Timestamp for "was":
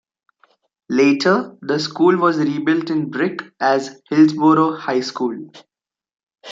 2.17-2.39